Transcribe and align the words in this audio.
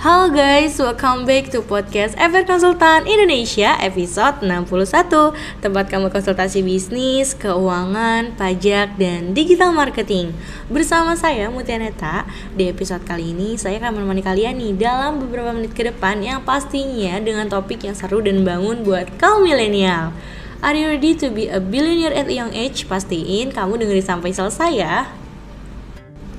Halo 0.00 0.32
guys, 0.32 0.80
welcome 0.80 1.28
back 1.28 1.52
to 1.52 1.60
podcast 1.60 2.16
Ever 2.16 2.40
Konsultan 2.48 3.04
Indonesia 3.04 3.76
episode 3.84 4.40
61 4.40 5.36
Tempat 5.60 5.92
kamu 5.92 6.08
konsultasi 6.08 6.64
bisnis, 6.64 7.36
keuangan, 7.36 8.32
pajak, 8.32 8.96
dan 8.96 9.36
digital 9.36 9.76
marketing. 9.76 10.32
Bersama 10.72 11.12
saya 11.20 11.52
Mutianeta 11.52 12.24
Di 12.56 12.72
episode 12.72 13.04
kali 13.04 13.36
ini 13.36 13.60
saya 13.60 13.76
akan 13.76 14.00
menemani 14.00 14.24
kalian 14.24 14.56
nih 14.56 14.72
dalam 14.80 15.20
beberapa 15.20 15.52
menit 15.52 15.76
ke 15.76 15.84
depan 15.92 16.24
Yang 16.24 16.48
pastinya 16.48 17.20
dengan 17.20 17.52
topik 17.52 17.84
yang 17.84 17.92
seru 17.92 18.24
dan 18.24 18.40
bangun 18.40 18.80
buat 18.80 19.04
kaum 19.20 19.44
milenial. 19.44 20.16
Are 20.64 20.72
you 20.72 20.88
ready 20.88 21.12
to 21.12 21.28
be 21.28 21.52
a 21.52 21.60
billionaire 21.60 22.16
at 22.16 22.32
young 22.32 22.56
age? 22.56 22.88
Pastiin 22.88 23.52
kamu 23.52 23.84
dengerin 23.84 24.16
sampai 24.16 24.32
selesai 24.32 24.72
ya 24.72 25.19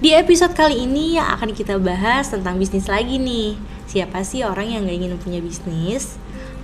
di 0.00 0.16
episode 0.16 0.56
kali 0.56 0.88
ini 0.88 1.20
yang 1.20 1.28
akan 1.36 1.52
kita 1.52 1.76
bahas 1.76 2.32
tentang 2.32 2.56
bisnis 2.56 2.88
lagi 2.88 3.20
nih. 3.20 3.52
Siapa 3.84 4.24
sih 4.24 4.40
orang 4.40 4.72
yang 4.72 4.88
gak 4.88 4.96
ingin 4.96 5.12
punya 5.20 5.44
bisnis? 5.44 6.16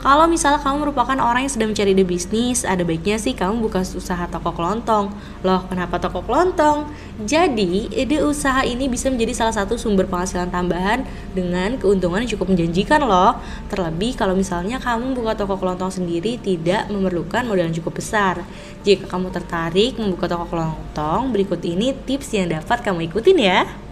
Kalau 0.07 0.31
misalnya 0.31 0.63
kamu 0.63 0.87
merupakan 0.87 1.19
orang 1.19 1.43
yang 1.43 1.51
sedang 1.51 1.75
mencari 1.75 1.91
ide 1.91 2.07
bisnis, 2.07 2.63
ada 2.63 2.87
baiknya 2.87 3.19
sih 3.19 3.35
kamu 3.35 3.59
buka 3.59 3.83
usaha 3.83 4.23
toko 4.31 4.55
kelontong. 4.55 5.11
Loh, 5.43 5.67
kenapa 5.67 5.99
toko 5.99 6.23
kelontong? 6.23 6.87
Jadi, 7.27 7.91
ide 7.91 8.23
usaha 8.23 8.63
ini 8.63 8.87
bisa 8.87 9.11
menjadi 9.11 9.35
salah 9.35 9.51
satu 9.59 9.75
sumber 9.75 10.07
penghasilan 10.07 10.47
tambahan 10.55 11.03
dengan 11.35 11.75
keuntungan 11.83 12.23
yang 12.23 12.31
cukup 12.39 12.55
menjanjikan 12.55 13.03
loh. 13.03 13.35
Terlebih 13.67 14.15
kalau 14.15 14.39
misalnya 14.39 14.79
kamu 14.79 15.19
buka 15.19 15.35
toko 15.35 15.59
kelontong 15.59 15.91
sendiri 15.91 16.39
tidak 16.39 16.87
memerlukan 16.87 17.43
modal 17.43 17.67
yang 17.67 17.75
cukup 17.75 17.99
besar. 17.99 18.47
Jika 18.87 19.11
kamu 19.11 19.35
tertarik 19.35 19.99
membuka 19.99 20.31
toko 20.31 20.47
kelontong, 20.47 21.35
berikut 21.35 21.59
ini 21.67 21.91
tips 22.07 22.31
yang 22.31 22.55
dapat 22.55 22.79
kamu 22.79 23.11
ikutin 23.11 23.43
ya. 23.43 23.86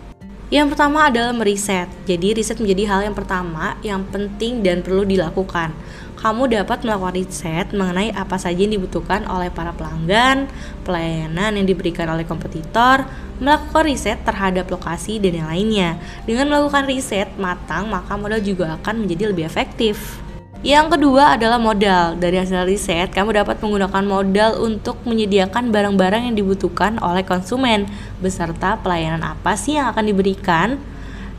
Yang 0.53 0.77
pertama 0.77 1.09
adalah 1.09 1.33
meriset. 1.33 1.89
Jadi 2.05 2.37
riset 2.37 2.61
menjadi 2.61 2.85
hal 2.91 3.01
yang 3.09 3.17
pertama 3.17 3.81
yang 3.81 4.05
penting 4.09 4.61
dan 4.61 4.85
perlu 4.85 5.05
dilakukan 5.09 5.73
kamu 6.25 6.49
dapat 6.57 6.89
melakukan 6.89 7.21
riset 7.21 7.69
mengenai 7.77 8.09
apa 8.17 8.41
saja 8.41 8.57
yang 8.57 8.81
dibutuhkan 8.81 9.29
oleh 9.29 9.53
para 9.53 9.77
pelanggan, 9.77 10.49
pelayanan 10.81 11.53
yang 11.61 11.69
diberikan 11.69 12.09
oleh 12.09 12.25
kompetitor, 12.25 13.05
melakukan 13.45 13.85
riset 13.85 14.25
terhadap 14.25 14.65
lokasi 14.73 15.21
dan 15.21 15.45
yang 15.45 15.49
lainnya. 15.53 16.01
Dengan 16.25 16.49
melakukan 16.49 16.89
riset 16.89 17.29
matang, 17.37 17.93
maka 17.93 18.17
modal 18.17 18.41
juga 18.41 18.81
akan 18.81 19.05
menjadi 19.05 19.37
lebih 19.37 19.45
efektif. 19.45 20.24
Yang 20.65 20.97
kedua 20.97 21.37
adalah 21.37 21.61
modal. 21.61 22.17
Dari 22.17 22.41
hasil 22.41 22.65
riset, 22.65 23.13
kamu 23.13 23.37
dapat 23.37 23.61
menggunakan 23.61 24.01
modal 24.01 24.65
untuk 24.65 24.97
menyediakan 25.05 25.69
barang-barang 25.69 26.33
yang 26.33 26.37
dibutuhkan 26.41 26.97
oleh 27.05 27.21
konsumen 27.21 27.85
beserta 28.25 28.81
pelayanan 28.81 29.37
apa 29.37 29.61
sih 29.61 29.77
yang 29.77 29.93
akan 29.93 30.09
diberikan 30.09 30.81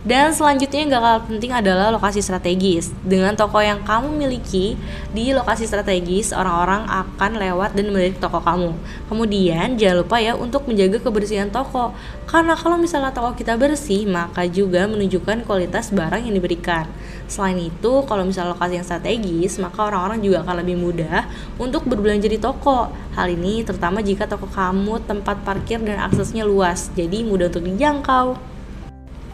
dan 0.05 0.29
selanjutnya 0.37 0.85
yang 0.85 0.89
gak 0.93 1.01
kalah 1.01 1.23
penting 1.25 1.49
adalah 1.49 1.89
lokasi 1.89 2.21
strategis. 2.21 2.93
Dengan 3.01 3.33
toko 3.33 3.57
yang 3.57 3.81
kamu 3.81 4.13
miliki 4.13 4.77
di 5.09 5.33
lokasi 5.33 5.65
strategis, 5.65 6.29
orang-orang 6.29 6.85
akan 6.85 7.41
lewat 7.41 7.73
dan 7.73 7.89
melirik 7.89 8.21
toko 8.21 8.37
kamu. 8.37 8.77
Kemudian 9.09 9.81
jangan 9.81 10.05
lupa 10.05 10.21
ya 10.21 10.37
untuk 10.37 10.69
menjaga 10.69 11.01
kebersihan 11.01 11.49
toko. 11.49 11.89
Karena 12.29 12.53
kalau 12.53 12.77
misalnya 12.77 13.09
toko 13.17 13.33
kita 13.33 13.57
bersih, 13.57 14.05
maka 14.05 14.45
juga 14.45 14.85
menunjukkan 14.85 15.41
kualitas 15.41 15.89
barang 15.89 16.21
yang 16.21 16.37
diberikan. 16.37 16.85
Selain 17.25 17.57
itu, 17.57 18.05
kalau 18.05 18.29
misalnya 18.29 18.53
lokasi 18.53 18.77
yang 18.77 18.85
strategis, 18.85 19.57
maka 19.57 19.89
orang-orang 19.89 20.21
juga 20.21 20.45
akan 20.45 20.61
lebih 20.61 20.77
mudah 20.77 21.25
untuk 21.57 21.81
berbelanja 21.89 22.29
di 22.29 22.37
toko. 22.37 22.93
Hal 23.17 23.33
ini 23.33 23.65
terutama 23.65 24.05
jika 24.05 24.29
toko 24.29 24.45
kamu 24.53 25.01
tempat 25.09 25.41
parkir 25.41 25.81
dan 25.81 25.97
aksesnya 25.97 26.45
luas, 26.45 26.93
jadi 26.93 27.25
mudah 27.25 27.49
untuk 27.49 27.65
dijangkau. 27.65 28.54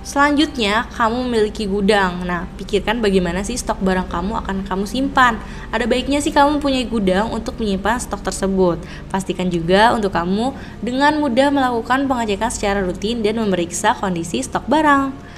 Selanjutnya, 0.02 0.90
kamu 0.98 1.30
memiliki 1.30 1.70
gudang. 1.70 2.26
Nah, 2.26 2.50
pikirkan 2.58 3.06
bagaimana 3.06 3.46
sih 3.46 3.54
stok 3.54 3.86
barang 3.86 4.10
kamu 4.10 4.34
akan 4.42 4.66
kamu 4.66 4.90
simpan. 4.90 5.38
Ada 5.70 5.86
baiknya 5.86 6.18
sih 6.18 6.34
kamu 6.34 6.58
punya 6.58 6.82
gudang 6.90 7.30
untuk 7.30 7.62
menyimpan 7.62 8.02
stok 8.02 8.26
tersebut. 8.26 8.82
Pastikan 9.14 9.54
juga 9.54 9.94
untuk 9.94 10.10
kamu 10.10 10.58
dengan 10.82 11.22
mudah 11.22 11.54
melakukan 11.54 12.10
pengecekan 12.10 12.50
secara 12.50 12.82
rutin 12.82 13.22
dan 13.22 13.38
memeriksa 13.38 13.94
kondisi 13.94 14.42
stok 14.42 14.66
barang. 14.66 15.31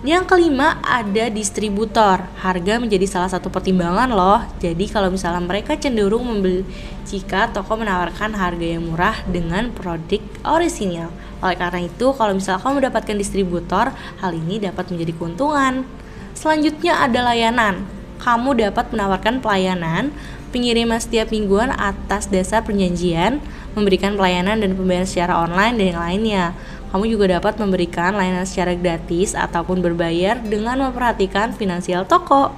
Yang 0.00 0.32
kelima 0.32 0.80
ada 0.80 1.28
distributor. 1.28 2.24
Harga 2.40 2.80
menjadi 2.80 3.04
salah 3.04 3.28
satu 3.28 3.52
pertimbangan 3.52 4.08
loh. 4.08 4.40
Jadi 4.56 4.88
kalau 4.88 5.12
misalnya 5.12 5.44
mereka 5.44 5.76
cenderung 5.76 6.24
membeli 6.24 6.64
jika 7.04 7.52
toko 7.52 7.76
menawarkan 7.76 8.32
harga 8.32 8.64
yang 8.64 8.88
murah 8.88 9.20
dengan 9.28 9.68
produk 9.68 10.24
orisinil. 10.40 11.12
Oleh 11.44 11.56
karena 11.60 11.84
itu, 11.84 12.16
kalau 12.16 12.32
misalnya 12.32 12.64
kamu 12.64 12.74
mendapatkan 12.80 13.16
distributor, 13.20 13.86
hal 13.92 14.32
ini 14.32 14.56
dapat 14.56 14.88
menjadi 14.88 15.12
keuntungan. 15.20 15.84
Selanjutnya 16.32 17.04
ada 17.04 17.20
layanan. 17.20 17.84
Kamu 18.24 18.56
dapat 18.56 18.96
menawarkan 18.96 19.44
pelayanan 19.44 20.16
pengiriman 20.50 20.98
setiap 20.98 21.30
mingguan 21.30 21.70
atas 21.70 22.26
dasar 22.26 22.66
perjanjian, 22.66 23.38
memberikan 23.78 24.18
pelayanan 24.18 24.58
dan 24.58 24.74
pembayaran 24.74 25.06
secara 25.06 25.38
online 25.38 25.78
dan 25.78 25.86
yang 25.94 26.02
lainnya. 26.02 26.44
Kamu 26.90 27.06
juga 27.06 27.38
dapat 27.38 27.54
memberikan 27.62 28.18
layanan 28.18 28.42
secara 28.42 28.74
gratis 28.74 29.38
ataupun 29.38 29.78
berbayar 29.78 30.42
dengan 30.42 30.90
memperhatikan 30.90 31.54
finansial 31.54 32.02
toko. 32.02 32.50